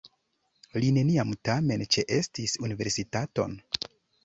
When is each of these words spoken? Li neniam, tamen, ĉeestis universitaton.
Li 0.83 0.89
neniam, 0.95 1.35
tamen, 1.49 1.85
ĉeestis 1.97 2.57
universitaton. 2.69 3.57